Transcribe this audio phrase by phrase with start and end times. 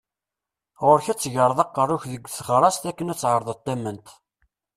[0.85, 4.07] Ɣur-k ad tegreḍ aqerru-k deg teɣrast akken ad tεerḍeḍ tament.